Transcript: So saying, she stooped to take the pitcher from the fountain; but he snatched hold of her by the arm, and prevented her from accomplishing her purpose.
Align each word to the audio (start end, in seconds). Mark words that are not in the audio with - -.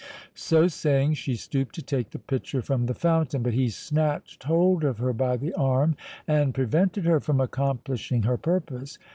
So 0.33 0.67
saying, 0.67 1.13
she 1.13 1.35
stooped 1.35 1.75
to 1.75 1.83
take 1.83 2.09
the 2.09 2.17
pitcher 2.17 2.63
from 2.63 2.87
the 2.87 2.95
fountain; 2.95 3.43
but 3.43 3.53
he 3.53 3.69
snatched 3.69 4.45
hold 4.45 4.83
of 4.83 4.97
her 4.97 5.13
by 5.13 5.37
the 5.37 5.53
arm, 5.53 5.95
and 6.27 6.55
prevented 6.55 7.05
her 7.05 7.19
from 7.19 7.39
accomplishing 7.39 8.23
her 8.23 8.37
purpose. 8.37 8.97